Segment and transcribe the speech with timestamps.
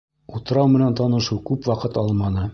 [0.39, 2.49] Утрау менән танышыу күп ваҡыт алманы.